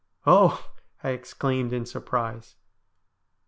'Oh! 0.25 0.71
'I 1.03 1.09
exclaimed 1.11 1.73
in 1.73 1.85
surprise. 1.85 2.55